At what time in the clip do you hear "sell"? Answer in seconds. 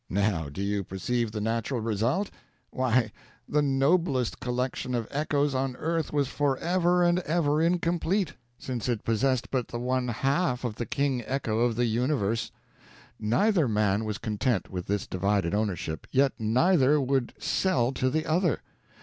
17.37-17.91